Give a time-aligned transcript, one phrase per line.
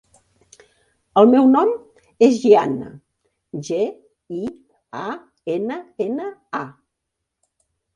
[1.21, 1.73] El meu nom
[2.29, 2.89] és Gianna:
[3.71, 3.81] ge,
[4.41, 4.45] i,
[5.05, 5.07] a,
[5.61, 6.69] ena, ena, a.